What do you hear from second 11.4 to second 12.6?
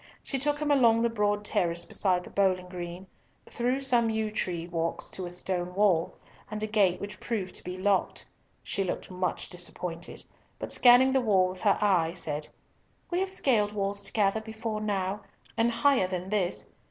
with her eye, said,